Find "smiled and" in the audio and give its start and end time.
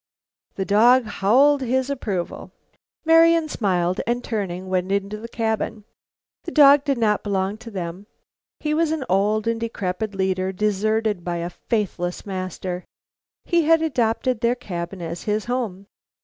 3.47-4.23